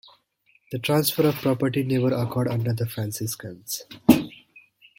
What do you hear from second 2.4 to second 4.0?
under the Franciscans.